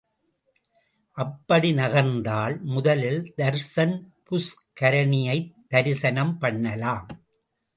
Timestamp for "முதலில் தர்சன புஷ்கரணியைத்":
2.61-5.53